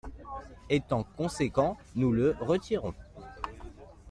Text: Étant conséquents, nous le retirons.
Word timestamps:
Étant 0.71 1.05
conséquents, 1.15 1.77
nous 1.93 2.11
le 2.11 2.35
retirons. 2.39 2.95